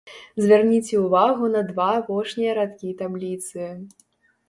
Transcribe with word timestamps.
Звярніце 0.45 0.95
ўвагу 1.01 1.51
на 1.57 1.63
два 1.69 1.87
апошнія 2.01 2.59
радкі 2.63 2.99
табліцы. 3.07 3.73